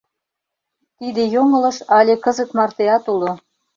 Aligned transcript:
Тиде 0.97 1.23
йоҥылыш 1.33 1.77
але 1.97 2.13
кызыт 2.23 2.49
мартеат 2.57 3.03
уло. 3.13 3.31